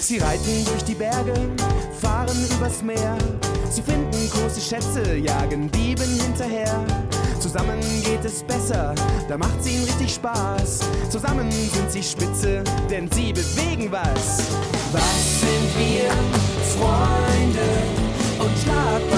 [0.00, 1.34] Sie reiten durch die Berge,
[2.00, 3.16] fahren übers Meer.
[3.70, 6.84] Sie finden große Schätze, jagen Dieben hinterher.
[7.40, 8.94] Zusammen geht es besser,
[9.28, 10.80] da macht's ihnen richtig Spaß.
[11.10, 14.42] Zusammen sind sie spitze, denn sie bewegen was.
[14.92, 16.10] Was sind wir?
[16.76, 18.08] Freunde
[18.38, 19.17] unschlagbare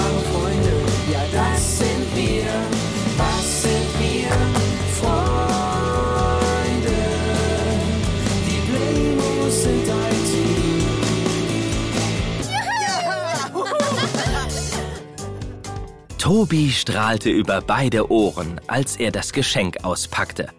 [16.21, 20.49] Tobi strahlte über beide Ohren, als er das Geschenk auspackte.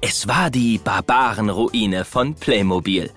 [0.00, 3.10] Es war die Barbarenruine von Playmobil.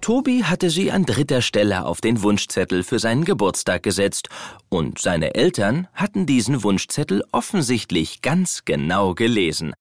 [0.00, 4.30] Tobi hatte sie an dritter Stelle auf den Wunschzettel für seinen Geburtstag gesetzt,
[4.70, 9.74] und seine Eltern hatten diesen Wunschzettel offensichtlich ganz genau gelesen.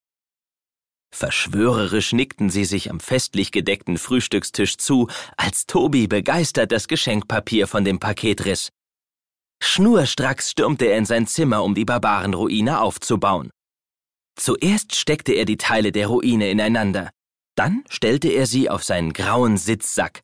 [1.15, 5.07] Verschwörerisch nickten sie sich am festlich gedeckten Frühstückstisch zu,
[5.37, 8.69] als Tobi begeistert das Geschenkpapier von dem Paket riss.
[9.61, 13.49] Schnurstracks stürmte er in sein Zimmer, um die Barbarenruine aufzubauen.
[14.35, 17.09] Zuerst steckte er die Teile der Ruine ineinander,
[17.55, 20.21] dann stellte er sie auf seinen grauen Sitzsack.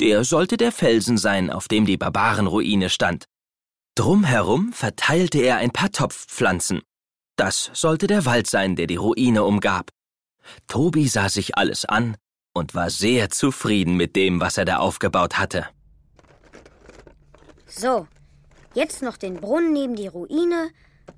[0.00, 3.24] Der sollte der Felsen sein, auf dem die Barbarenruine stand.
[3.96, 6.82] Drumherum verteilte er ein paar Topfpflanzen.
[7.36, 9.90] Das sollte der Wald sein, der die Ruine umgab.
[10.68, 12.16] Tobi sah sich alles an
[12.54, 15.66] und war sehr zufrieden mit dem, was er da aufgebaut hatte.
[17.66, 18.06] So,
[18.76, 20.70] jetzt noch den Brunnen neben die Ruine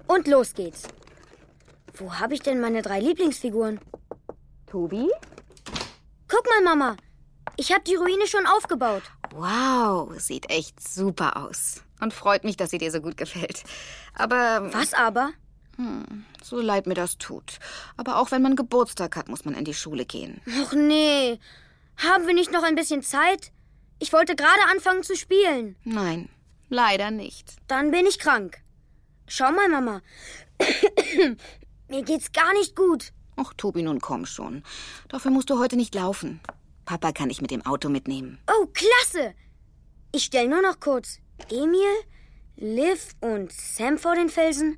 [0.06, 0.84] und los geht's.
[1.94, 3.80] Wo habe ich denn meine drei Lieblingsfiguren?
[4.66, 5.10] Tobi?
[6.28, 6.96] Guck mal, Mama.
[7.56, 9.02] Ich habe die Ruine schon aufgebaut.
[9.32, 11.82] Wow, sieht echt super aus.
[12.00, 13.64] Und freut mich, dass sie dir so gut gefällt.
[14.14, 15.32] Aber Was aber?
[16.42, 17.58] so leid mir das tut.
[17.96, 20.40] Aber auch wenn man Geburtstag hat, muss man in die Schule gehen.
[20.62, 21.38] Och nee.
[21.96, 23.52] Haben wir nicht noch ein bisschen Zeit?
[24.00, 25.76] Ich wollte gerade anfangen zu spielen.
[25.84, 26.28] Nein,
[26.68, 27.56] leider nicht.
[27.66, 28.58] Dann bin ich krank.
[29.26, 30.02] Schau mal, Mama.
[31.88, 33.12] Mir geht's gar nicht gut.
[33.36, 34.62] Ach, Tobi, nun komm schon.
[35.08, 36.40] Dafür musst du heute nicht laufen.
[36.84, 38.38] Papa kann dich mit dem Auto mitnehmen.
[38.50, 39.34] Oh, klasse!
[40.12, 41.20] Ich stell nur noch kurz
[41.50, 41.94] Emil,
[42.56, 44.76] Liv und Sam vor den Felsen.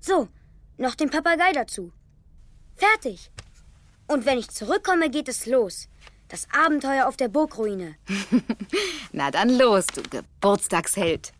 [0.00, 0.28] So,
[0.76, 1.92] noch den Papagei dazu.
[2.74, 3.30] Fertig.
[4.06, 5.88] Und wenn ich zurückkomme, geht es los.
[6.28, 7.96] Das Abenteuer auf der Burgruine.
[9.12, 11.32] Na dann los, du Geburtstagsheld.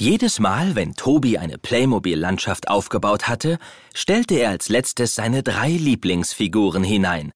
[0.00, 3.58] Jedes Mal, wenn Tobi eine Playmobil-Landschaft aufgebaut hatte,
[3.94, 7.32] stellte er als letztes seine drei Lieblingsfiguren hinein.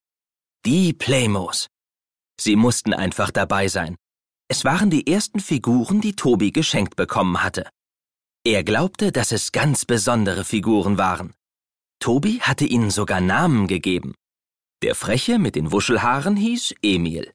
[0.65, 1.67] Die Playmos.
[2.41, 3.97] Sie mussten einfach dabei sein.
[4.47, 7.69] Es waren die ersten Figuren, die Tobi geschenkt bekommen hatte.
[8.45, 11.35] Er glaubte, dass es ganz besondere Figuren waren.
[12.03, 14.17] Tobi hatte ihnen sogar Namen gegeben.
[14.83, 17.33] Der Freche mit den Wuschelhaaren hieß Emil.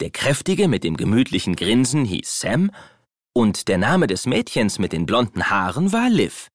[0.00, 2.72] Der Kräftige mit dem gemütlichen Grinsen hieß Sam
[3.32, 6.48] und der Name des Mädchens mit den blonden Haaren war Liv.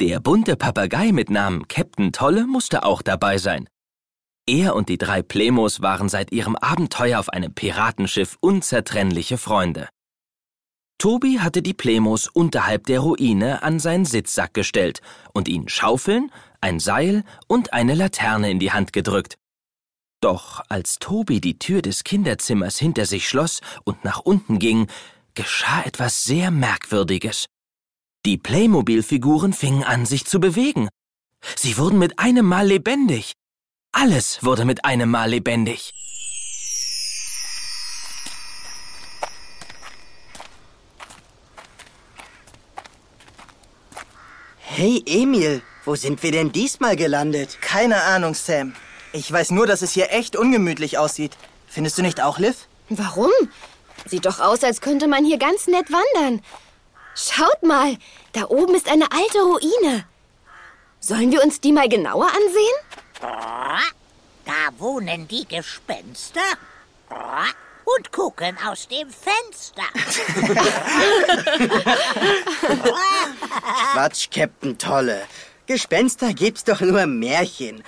[0.00, 3.68] Der bunte Papagei mit Namen Captain Tolle musste auch dabei sein.
[4.48, 9.88] Er und die drei Plemos waren seit ihrem Abenteuer auf einem Piratenschiff unzertrennliche Freunde.
[10.98, 15.02] Tobi hatte die Plemos unterhalb der Ruine an seinen Sitzsack gestellt
[15.34, 19.36] und ihnen Schaufeln, ein Seil und eine Laterne in die Hand gedrückt.
[20.22, 24.86] Doch als Tobi die Tür des Kinderzimmers hinter sich schloss und nach unten ging,
[25.34, 27.46] geschah etwas sehr Merkwürdiges.
[28.24, 30.88] Die Playmobil-Figuren fingen an, sich zu bewegen.
[31.54, 33.34] Sie wurden mit einem Mal lebendig.
[33.92, 35.92] Alles wurde mit einem Mal lebendig.
[44.78, 47.62] Hey Emil, wo sind wir denn diesmal gelandet?
[47.62, 48.74] Keine Ahnung, Sam.
[49.14, 51.34] Ich weiß nur, dass es hier echt ungemütlich aussieht.
[51.66, 52.68] Findest du nicht auch, Liv?
[52.90, 53.30] Warum?
[54.04, 56.42] Sieht doch aus, als könnte man hier ganz nett wandern.
[57.14, 57.96] Schaut mal,
[58.34, 60.04] da oben ist eine alte Ruine.
[61.00, 63.32] Sollen wir uns die mal genauer ansehen?
[64.44, 66.42] Da wohnen die Gespenster
[67.86, 69.84] und gucken aus dem Fenster.
[73.92, 75.22] Quatsch, Captain Tolle.
[75.66, 77.82] Gespenster gibt's doch nur im Märchen.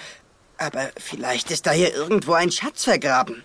[0.57, 3.45] Aber vielleicht ist da hier irgendwo ein Schatz vergraben.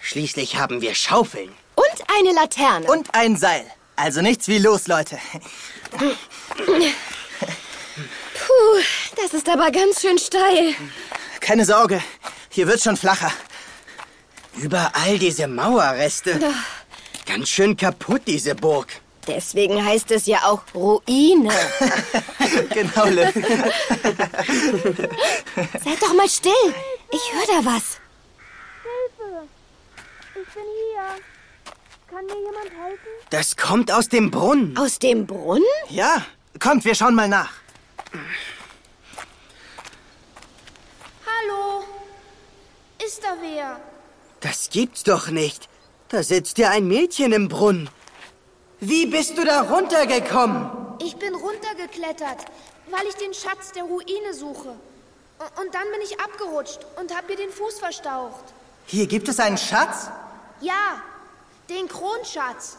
[0.00, 1.52] Schließlich haben wir Schaufeln.
[1.74, 2.86] Und eine Laterne.
[2.86, 3.64] Und ein Seil.
[3.96, 5.18] Also nichts wie los, Leute.
[8.34, 8.80] Puh,
[9.16, 10.74] das ist aber ganz schön steil.
[11.40, 12.02] Keine Sorge,
[12.50, 13.32] hier wird schon flacher.
[14.56, 16.38] Überall diese Mauerreste.
[17.26, 18.88] Ganz schön kaputt, diese Burg.
[19.26, 21.52] Deswegen heißt es ja auch Ruine.
[22.74, 23.32] Genau, Liv.
[25.84, 26.52] Seid doch mal still.
[27.10, 27.98] Ich höre da was.
[28.82, 29.48] Hilfe!
[30.34, 31.22] Ich bin hier.
[32.10, 33.08] Kann mir jemand helfen?
[33.30, 34.76] Das kommt aus dem Brunnen.
[34.76, 35.64] Aus dem Brunnen?
[35.88, 36.26] Ja,
[36.58, 37.52] kommt, wir schauen mal nach.
[41.24, 41.84] Hallo?
[43.04, 43.80] Ist da wer?
[44.42, 45.68] Das gibt's doch nicht.
[46.08, 47.88] Da sitzt ja ein Mädchen im Brunnen.
[48.80, 50.68] Wie bist du da runtergekommen?
[51.00, 52.44] Ich bin runtergeklettert,
[52.90, 54.74] weil ich den Schatz der Ruine suche.
[55.60, 58.44] Und dann bin ich abgerutscht und hab mir den Fuß verstaucht.
[58.86, 60.10] Hier gibt es einen Schatz?
[60.60, 61.00] Ja,
[61.70, 62.76] den Kronschatz.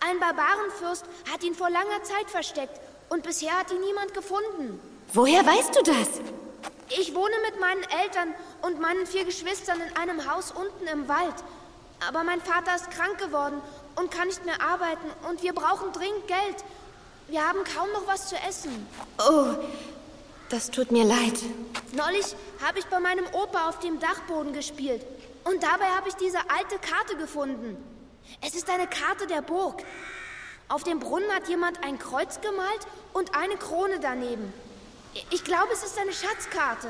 [0.00, 4.80] Ein Barbarenfürst hat ihn vor langer Zeit versteckt und bisher hat ihn niemand gefunden.
[5.12, 6.08] Woher weißt du das?
[6.98, 11.34] Ich wohne mit meinen Eltern und meinen vier Geschwistern in einem Haus unten im Wald.
[12.06, 13.60] Aber mein Vater ist krank geworden
[13.96, 16.64] und kann nicht mehr arbeiten und wir brauchen dringend Geld.
[17.28, 18.86] Wir haben kaum noch was zu essen.
[19.18, 19.54] Oh,
[20.48, 21.38] das tut mir leid.
[21.92, 25.04] Neulich habe ich bei meinem Opa auf dem Dachboden gespielt
[25.44, 27.76] und dabei habe ich diese alte Karte gefunden.
[28.40, 29.82] Es ist eine Karte der Burg.
[30.68, 34.52] Auf dem Brunnen hat jemand ein Kreuz gemalt und eine Krone daneben.
[35.30, 36.88] Ich glaube, es ist eine Schatzkarte.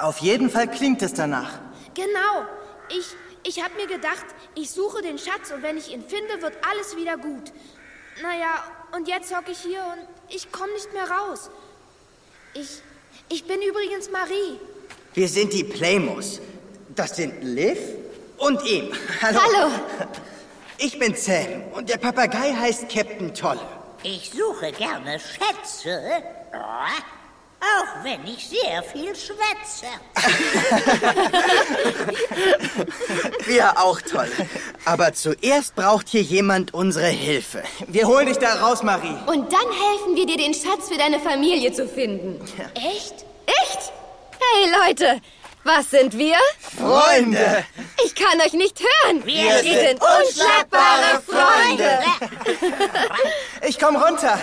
[0.00, 1.58] Auf jeden Fall klingt es danach.
[1.94, 2.46] Genau.
[2.88, 3.06] Ich,
[3.44, 6.96] ich habe mir gedacht, ich suche den Schatz und wenn ich ihn finde, wird alles
[6.96, 7.52] wieder gut.
[8.22, 8.64] Naja,
[8.94, 11.50] und jetzt hocke ich hier und ich komme nicht mehr raus.
[12.54, 12.82] Ich,
[13.28, 14.58] ich bin übrigens Marie.
[15.14, 16.40] Wir sind die Playmos.
[16.94, 17.78] Das sind Liv
[18.38, 18.92] und ihm.
[19.22, 19.40] Hallo.
[19.40, 19.70] Hallo.
[20.78, 23.60] Ich bin Sam und der Papagei heißt Captain Tolle.
[24.02, 26.00] Ich suche gerne Schätze,
[26.52, 29.86] auch wenn ich sehr viel schwätze.
[33.46, 34.30] Wir auch toll.
[34.84, 37.62] Aber zuerst braucht hier jemand unsere Hilfe.
[37.86, 39.14] Wir holen dich da raus, Marie.
[39.26, 42.40] Und dann helfen wir dir, den Schatz für deine Familie zu finden.
[42.74, 43.26] Echt?
[43.46, 43.92] Echt?
[44.38, 45.20] Hey Leute,
[45.64, 46.36] was sind wir?
[46.78, 47.64] Freunde!
[48.04, 49.26] Ich kann euch nicht hören.
[49.26, 51.98] Wir sind unschlagbare Freunde.
[53.68, 54.38] Ich komm runter.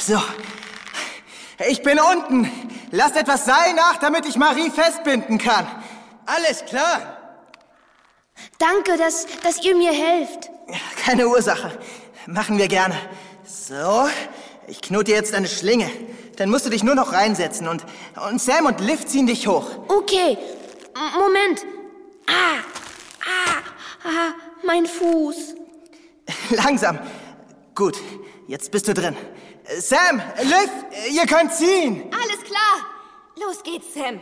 [0.00, 0.20] So.
[1.68, 2.50] Ich bin unten.
[2.90, 5.66] Lasst etwas Seil nach, damit ich Marie festbinden kann.
[6.26, 7.18] Alles klar.
[8.58, 10.50] Danke, dass, dass ihr mir helft.
[11.04, 11.78] Keine Ursache.
[12.26, 12.96] Machen wir gerne.
[13.44, 14.08] So.
[14.66, 15.90] Ich knote jetzt eine Schlinge.
[16.36, 17.84] Dann musst du dich nur noch reinsetzen und,
[18.28, 19.66] und Sam und Liv ziehen dich hoch.
[19.88, 20.38] Okay,
[20.94, 21.66] M Moment.
[22.26, 22.60] Ah,
[23.20, 24.32] ah, ah,
[24.64, 25.54] mein Fuß.
[26.50, 26.98] Langsam.
[27.74, 27.98] Gut,
[28.50, 29.16] jetzt bist du drin.
[29.78, 30.70] Sam, Liv,
[31.10, 32.12] ihr könnt ziehen.
[32.12, 32.86] Alles klar.
[33.36, 34.20] Los geht's, Sam.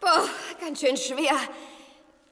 [0.00, 0.28] Boah,
[0.60, 1.36] ganz schön schwer.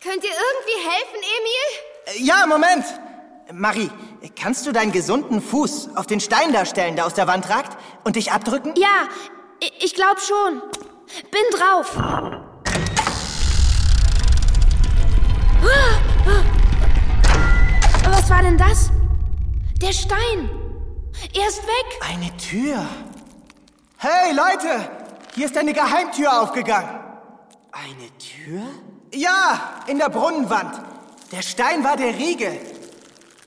[0.02, 2.26] Könnt ihr irgendwie helfen, Emil?
[2.26, 2.84] Ja, Moment.
[3.52, 3.90] Marie,
[4.40, 7.76] kannst du deinen gesunden Fuß auf den Stein da stellen, der aus der Wand ragt,
[8.04, 8.74] und dich abdrücken?
[8.76, 9.08] Ja,
[9.80, 10.62] ich glaube schon.
[11.30, 12.49] Bin drauf.
[18.04, 18.90] Was war denn das?
[19.80, 20.50] Der Stein.
[21.34, 22.00] Er ist weg.
[22.08, 22.84] Eine Tür.
[23.98, 24.90] Hey, Leute!
[25.34, 26.88] Hier ist eine Geheimtür aufgegangen.
[27.72, 28.62] Eine Tür?
[29.12, 30.80] Ja, in der Brunnenwand.
[31.32, 32.58] Der Stein war der Riegel.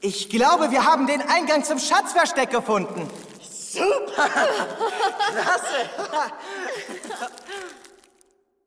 [0.02, 3.10] Ich glaube, wir haben den Eingang zum Schatzversteck gefunden.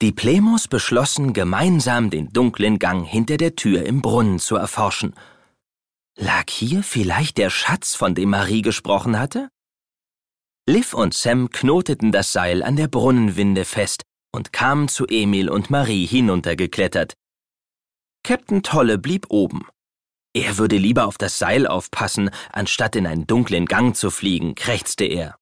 [0.03, 5.15] Die Plemos beschlossen, gemeinsam den dunklen Gang hinter der Tür im Brunnen zu erforschen.
[6.19, 9.49] Lag hier vielleicht der Schatz, von dem Marie gesprochen hatte?
[10.69, 15.71] Liv und Sam knoteten das Seil an der Brunnenwinde fest und kamen zu Emil und
[15.71, 17.15] Marie hinuntergeklettert.
[18.23, 19.67] Captain Tolle blieb oben.
[20.35, 25.05] Er würde lieber auf das Seil aufpassen, anstatt in einen dunklen Gang zu fliegen, krächzte
[25.05, 25.37] er.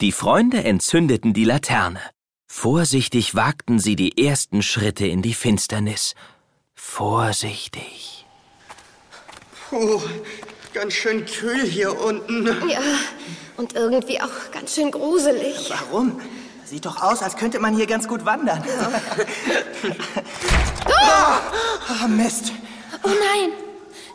[0.00, 2.00] Die Freunde entzündeten die Laterne.
[2.56, 6.14] Vorsichtig wagten sie die ersten Schritte in die Finsternis.
[6.74, 8.24] Vorsichtig.
[9.68, 10.00] Puh,
[10.72, 12.46] ganz schön kühl hier unten.
[12.70, 12.80] Ja,
[13.56, 15.68] und irgendwie auch ganz schön gruselig.
[15.68, 16.20] Warum?
[16.64, 18.64] Sieht doch aus, als könnte man hier ganz gut wandern.
[20.86, 22.52] Ah, Mist.
[23.02, 23.50] Oh nein,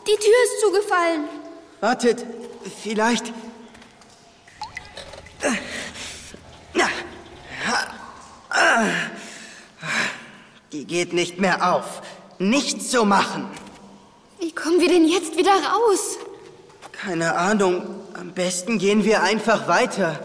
[0.06, 1.24] die Tür ist zugefallen.
[1.80, 2.26] Wartet,
[2.82, 3.32] vielleicht.
[10.72, 12.02] Die geht nicht mehr auf.
[12.38, 13.48] Nichts zu machen.
[14.38, 16.18] Wie kommen wir denn jetzt wieder raus?
[16.92, 17.82] Keine Ahnung.
[18.14, 20.20] Am besten gehen wir einfach weiter.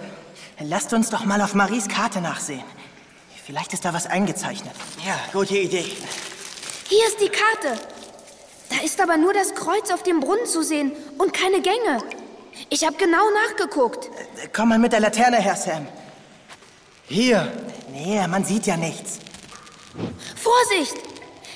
[0.60, 2.64] Lasst uns doch mal auf Maries Karte nachsehen.
[3.46, 4.74] Vielleicht ist da was eingezeichnet.
[5.06, 5.86] Ja, gute Idee.
[6.90, 7.80] Hier ist die Karte.
[8.70, 12.00] Da ist aber nur das Kreuz auf dem Brunnen zu sehen und keine Gänge.
[12.70, 14.10] Ich habe genau nachgeguckt.
[14.54, 15.88] Komm mal mit der Laterne her, Sam.
[17.08, 17.52] Hier.
[17.92, 19.20] Nee, man sieht ja nichts.
[20.36, 20.96] Vorsicht!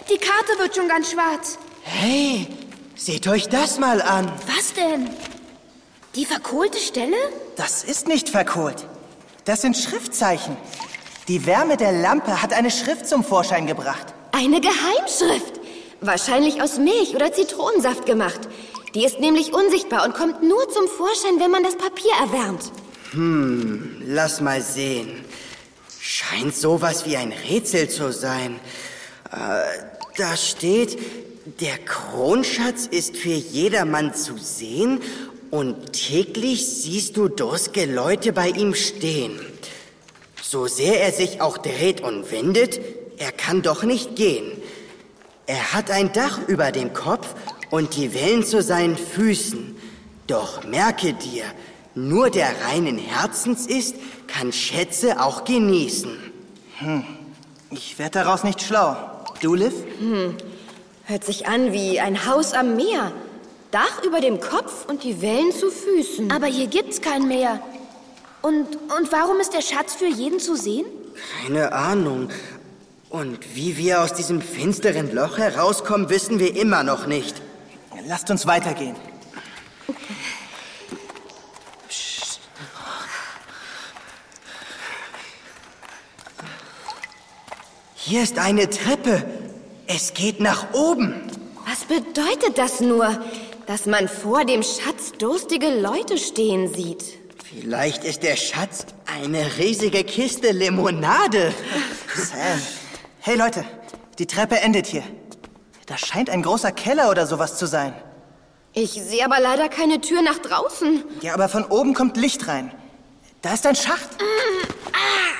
[0.09, 1.57] Die Karte wird schon ganz schwarz.
[1.83, 2.47] Hey,
[2.95, 4.31] seht euch das mal an.
[4.47, 5.09] Was denn?
[6.15, 7.17] Die verkohlte Stelle?
[7.55, 8.87] Das ist nicht verkohlt.
[9.45, 10.57] Das sind Schriftzeichen.
[11.27, 14.13] Die Wärme der Lampe hat eine Schrift zum Vorschein gebracht.
[14.31, 15.59] Eine Geheimschrift.
[16.01, 18.39] Wahrscheinlich aus Milch oder Zitronensaft gemacht.
[18.95, 22.71] Die ist nämlich unsichtbar und kommt nur zum Vorschein, wenn man das Papier erwärmt.
[23.11, 25.23] Hm, lass mal sehen.
[26.11, 28.59] Scheint sowas wie ein Rätsel zu sein.
[29.31, 29.37] Äh,
[30.17, 30.97] da steht,
[31.61, 35.01] der Kronschatz ist für jedermann zu sehen
[35.51, 39.39] und täglich siehst du durstige Leute bei ihm stehen.
[40.41, 42.81] So sehr er sich auch dreht und wendet,
[43.19, 44.53] er kann doch nicht gehen.
[45.45, 47.35] Er hat ein Dach über dem Kopf
[47.69, 49.75] und die Wellen zu seinen Füßen.
[50.25, 51.43] Doch merke dir,
[51.95, 53.95] nur der reinen Herzens ist,
[54.27, 56.17] kann Schätze auch genießen.
[56.79, 57.03] Hm.
[57.71, 58.95] Ich werde daraus nicht schlau.
[59.41, 59.73] Du, Liv?
[59.99, 60.35] Hm.
[61.05, 63.11] Hört sich an wie ein Haus am Meer.
[63.71, 66.31] Dach über dem Kopf und die Wellen zu Füßen.
[66.31, 67.59] Aber hier gibt's kein Meer.
[68.41, 70.85] Und, und warum ist der Schatz für jeden zu sehen?
[71.43, 72.29] Keine Ahnung.
[73.09, 77.41] Und wie wir aus diesem finsteren Loch herauskommen, wissen wir immer noch nicht.
[78.07, 78.95] Lasst uns weitergehen.
[88.09, 89.23] Hier ist eine Treppe.
[89.85, 91.13] Es geht nach oben.
[91.67, 93.21] Was bedeutet das nur,
[93.67, 97.03] dass man vor dem Schatz durstige Leute stehen sieht?
[97.45, 101.53] Vielleicht ist der Schatz eine riesige Kiste Limonade.
[102.15, 102.59] Sam.
[103.19, 103.63] Hey Leute,
[104.17, 105.03] die Treppe endet hier.
[105.85, 107.93] Das scheint ein großer Keller oder sowas zu sein.
[108.73, 111.03] Ich sehe aber leider keine Tür nach draußen.
[111.21, 112.71] Ja, aber von oben kommt Licht rein.
[113.43, 114.09] Da ist ein Schacht.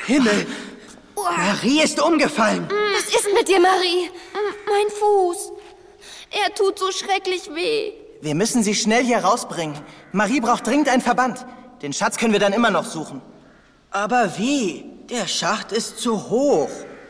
[0.06, 0.46] Himmel!
[1.24, 2.68] Marie ist umgefallen.
[2.96, 4.10] Was ist mit dir, Marie?
[4.68, 5.52] Mein Fuß.
[6.32, 7.94] Er tut so schrecklich weh.
[8.22, 9.80] Wir müssen sie schnell hier rausbringen.
[10.12, 11.46] Marie braucht dringend einen Verband.
[11.82, 13.22] Den Schatz können wir dann immer noch suchen.
[13.92, 14.86] Aber wie?
[15.10, 16.70] Der Schacht ist zu hoch.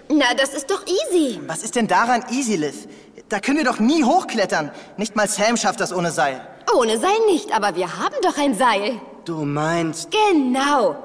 [0.10, 1.40] Na, das ist doch easy.
[1.48, 2.88] Was ist denn daran easy, Liv?
[3.28, 4.72] Da können wir doch nie hochklettern.
[4.98, 6.48] Nicht mal Sam schafft das ohne Seil.
[6.74, 9.00] Ohne Seil nicht, aber wir haben doch ein Seil.
[9.26, 10.10] Du meinst...
[10.12, 10.96] Genau.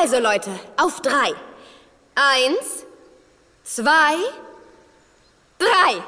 [0.00, 1.32] Also Leute, auf drei.
[2.14, 2.84] Eins,
[3.64, 4.16] zwei,
[5.58, 6.02] drei.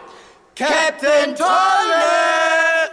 [0.54, 2.90] Captain Tolle!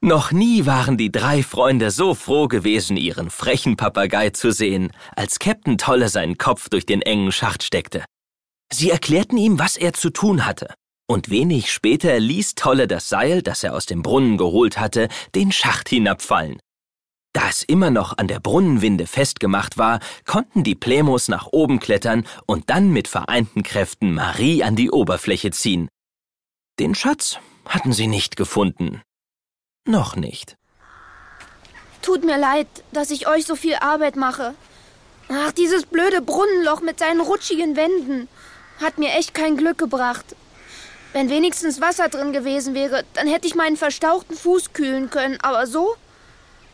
[0.00, 5.40] Noch nie waren die drei Freunde so froh gewesen, ihren frechen Papagei zu sehen, als
[5.40, 8.04] Captain Tolle seinen Kopf durch den engen Schacht steckte.
[8.72, 10.72] Sie erklärten ihm, was er zu tun hatte.
[11.08, 15.50] Und wenig später ließ Tolle das Seil, das er aus dem Brunnen geholt hatte, den
[15.50, 16.60] Schacht hinabfallen.
[17.32, 22.26] Da es immer noch an der Brunnenwinde festgemacht war, konnten die Plemos nach oben klettern
[22.46, 25.88] und dann mit vereinten Kräften Marie an die Oberfläche ziehen.
[26.78, 29.00] Den Schatz hatten sie nicht gefunden.
[29.86, 30.56] Noch nicht.
[32.02, 34.54] Tut mir leid, dass ich euch so viel Arbeit mache.
[35.28, 38.28] Ach, dieses blöde Brunnenloch mit seinen rutschigen Wänden
[38.80, 40.36] hat mir echt kein Glück gebracht.
[41.12, 45.38] Wenn wenigstens Wasser drin gewesen wäre, dann hätte ich meinen verstauchten Fuß kühlen können.
[45.40, 45.94] Aber so?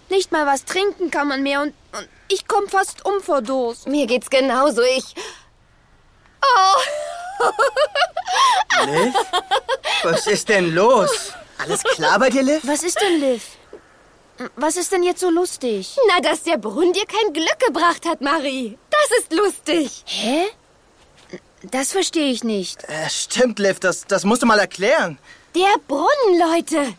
[0.08, 3.86] Nicht mal was trinken kann man mehr und, und ich komme fast um vor Durst.
[3.86, 4.82] Mir geht's genauso.
[4.82, 5.14] Ich.
[6.42, 6.80] Oh!
[8.86, 9.14] Liv?
[10.02, 11.32] Was ist denn los?
[11.58, 12.60] Alles klar bei dir, Liv?
[12.64, 13.42] Was ist denn, Liv?
[14.56, 15.96] Was ist denn jetzt so lustig?
[16.08, 18.78] Na, dass der Brunnen dir kein Glück gebracht hat, Marie.
[18.90, 20.04] Das ist lustig.
[20.06, 20.46] Hä?
[21.62, 22.84] Das verstehe ich nicht.
[22.84, 25.18] Äh, stimmt, Liv, das, das musst du mal erklären.
[25.56, 26.94] Der Brunnen, Leute.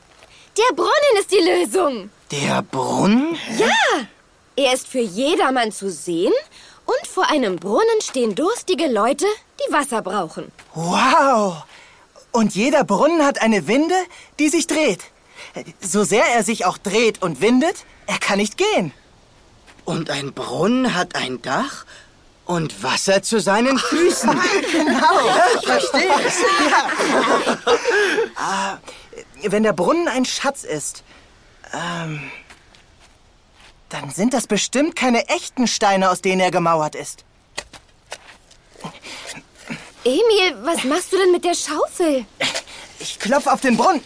[0.57, 2.09] Der Brunnen ist die Lösung.
[2.31, 3.37] Der Brunnen?
[3.57, 3.67] Ja.
[4.55, 6.33] Er ist für jedermann zu sehen
[6.85, 9.25] und vor einem Brunnen stehen durstige Leute,
[9.59, 10.51] die Wasser brauchen.
[10.75, 11.63] Wow!
[12.31, 13.95] Und jeder Brunnen hat eine Winde,
[14.37, 14.99] die sich dreht.
[15.81, 18.91] So sehr er sich auch dreht und windet, er kann nicht gehen.
[19.85, 21.85] Und ein Brunnen hat ein Dach
[22.45, 24.29] und Wasser zu seinen Füßen.
[24.71, 25.19] genau,
[25.59, 26.39] ich verstehe es.
[26.69, 27.57] Ja.
[28.35, 28.77] ah,
[29.43, 31.03] wenn der Brunnen ein Schatz ist,
[31.73, 32.31] ähm,
[33.89, 37.25] dann sind das bestimmt keine echten Steine, aus denen er gemauert ist.
[40.03, 42.25] Emil, was machst du denn mit der Schaufel?
[42.99, 44.03] Ich klopfe auf den Brunnen.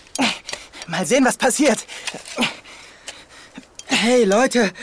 [0.87, 1.85] Mal sehen, was passiert.
[3.87, 4.73] Hey, Leute,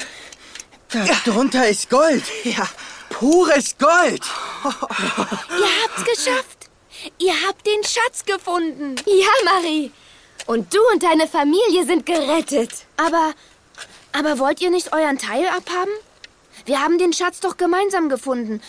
[0.89, 2.25] da drunter ist Gold.
[2.45, 2.69] Ja.
[3.11, 4.23] Pures Gold.
[4.65, 6.71] Ihr habt's geschafft.
[7.19, 8.97] Ihr habt den Schatz gefunden.
[9.07, 9.93] Ja, Marie.
[10.51, 12.71] Und du und deine Familie sind gerettet.
[12.97, 13.35] Aber,
[14.11, 15.93] aber wollt ihr nicht euren Teil abhaben?
[16.65, 18.61] Wir haben den Schatz doch gemeinsam gefunden.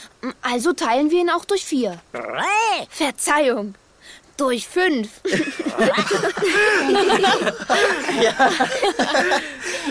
[0.43, 1.99] Also teilen wir ihn auch durch vier.
[2.91, 3.73] Verzeihung.
[4.37, 5.09] Durch fünf.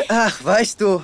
[0.08, 1.02] Ach, weißt du,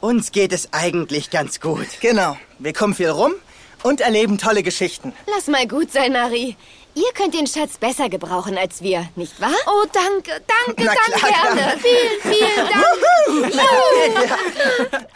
[0.00, 1.88] uns geht es eigentlich ganz gut.
[2.00, 2.38] Genau.
[2.58, 3.34] Wir kommen viel rum
[3.82, 5.12] und erleben tolle Geschichten.
[5.26, 6.56] Lass mal gut sein, Marie.
[6.94, 9.54] Ihr könnt den Schatz besser gebrauchen als wir, nicht wahr?
[9.66, 11.78] Oh, danke, danke, Na danke, klar, gerne.
[11.78, 12.68] Vielen, vielen
[14.90, 15.08] Dank.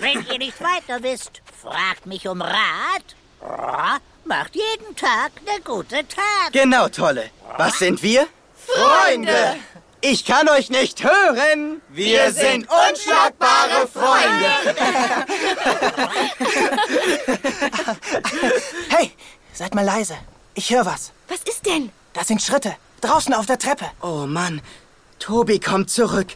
[0.00, 3.14] wenn ihr nicht weiter wisst, fragt mich um Rat.
[4.24, 6.52] Macht jeden Tag eine gute Tat.
[6.52, 7.30] Genau, Tolle.
[7.56, 8.26] Was sind wir?
[8.56, 9.56] Freunde!
[10.02, 11.80] Ich kann euch nicht hören.
[11.90, 14.50] Wir sind unschlagbare Freunde.
[18.88, 19.12] Hey,
[19.52, 20.16] seid mal leise.
[20.60, 21.12] Ich höre was.
[21.26, 21.90] Was ist denn?
[22.12, 22.76] Das sind Schritte.
[23.00, 23.86] Draußen auf der Treppe.
[24.02, 24.60] Oh Mann,
[25.18, 26.26] Tobi kommt zurück.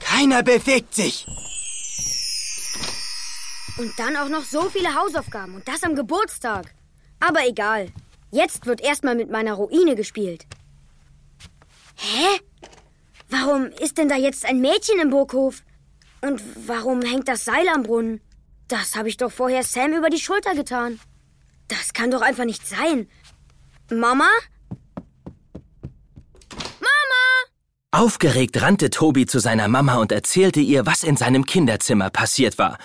[0.00, 1.26] Keiner bewegt sich.
[3.76, 6.72] Und dann auch noch so viele Hausaufgaben und das am Geburtstag.
[7.20, 7.92] Aber egal.
[8.30, 10.46] Jetzt wird erstmal mit meiner Ruine gespielt.
[11.96, 12.40] Hä?
[13.28, 15.62] Warum ist denn da jetzt ein Mädchen im Burghof?
[16.22, 18.22] Und warum hängt das Seil am Brunnen?
[18.68, 20.98] Das habe ich doch vorher Sam über die Schulter getan.
[21.68, 23.08] Das kann doch einfach nicht sein.
[23.90, 24.28] Mama?
[27.90, 32.76] Aufgeregt rannte Tobi zu seiner Mama und erzählte ihr, was in seinem Kinderzimmer passiert war.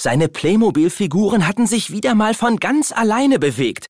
[0.00, 3.86] Seine Playmobil-Figuren hatten sich wieder mal von ganz alleine bewegt.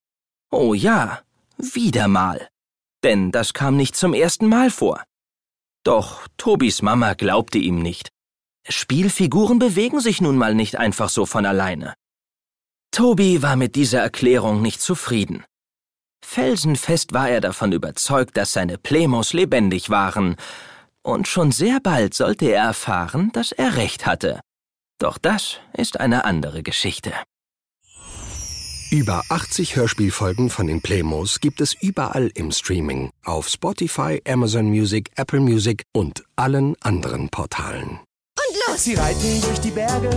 [0.51, 1.21] Oh ja,
[1.59, 2.49] wieder mal.
[3.05, 5.05] Denn das kam nicht zum ersten Mal vor.
[5.85, 8.09] Doch Tobis Mama glaubte ihm nicht.
[8.67, 11.95] Spielfiguren bewegen sich nun mal nicht einfach so von alleine.
[12.93, 15.45] Tobi war mit dieser Erklärung nicht zufrieden.
[16.25, 20.37] Felsenfest war er davon überzeugt, dass seine Plemos lebendig waren,
[21.03, 24.41] und schon sehr bald sollte er erfahren, dass er recht hatte.
[24.99, 27.13] Doch das ist eine andere Geschichte.
[28.91, 35.11] Über 80 Hörspielfolgen von den Playmos gibt es überall im Streaming, auf Spotify, Amazon Music,
[35.17, 38.01] Apple Music und allen anderen Portalen.
[38.77, 40.11] Sie reiten durch die Berge,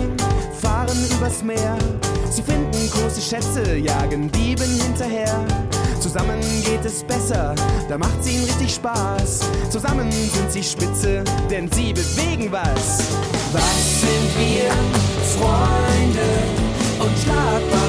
[0.60, 1.76] fahren übers Meer.
[2.30, 5.46] Sie finden große Schätze, jagen Dieben hinterher.
[6.00, 7.54] Zusammen geht es besser,
[7.88, 9.40] da macht's ihnen richtig Spaß.
[9.70, 13.08] Zusammen sind sie spitze, denn sie bewegen was.
[13.52, 14.70] Was sind wir?
[15.36, 16.28] Freunde,
[17.00, 17.83] unschlagbare Freunde.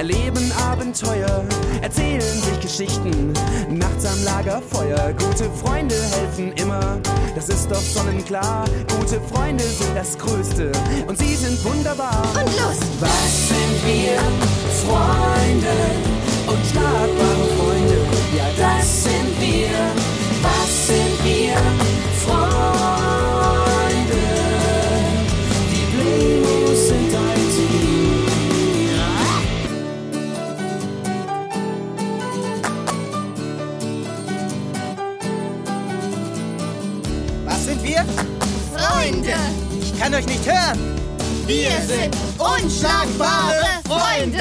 [0.00, 1.44] Erleben Abenteuer,
[1.82, 3.34] erzählen sich Geschichten,
[3.68, 5.12] nachts am Lagerfeuer.
[5.12, 6.98] Gute Freunde helfen immer,
[7.34, 8.64] das ist doch sonnenklar.
[8.98, 10.72] Gute Freunde sind das Größte
[11.06, 12.22] und sie sind wunderbar.
[12.34, 12.78] Und los!
[12.98, 14.16] Was sind wir?
[14.86, 15.76] Freunde,
[16.46, 17.98] unschlagbare Freunde.
[18.38, 18.99] Ja, das
[41.50, 44.38] Wir sind unschlagbare Freunde!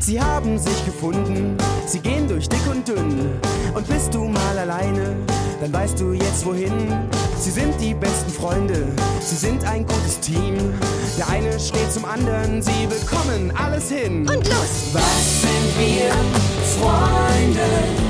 [0.00, 3.40] Sie haben sich gefunden, sie gehen durch dick und dünn.
[3.72, 5.16] Und bist du mal alleine,
[5.60, 7.08] dann weißt du jetzt wohin.
[7.38, 8.88] Sie sind die besten Freunde,
[9.20, 10.56] sie sind ein gutes Team.
[11.18, 14.20] Der eine steht zum anderen, sie bekommen alles hin.
[14.28, 14.92] Und los!
[14.92, 16.10] Was sind wir?
[16.78, 18.05] Freunde,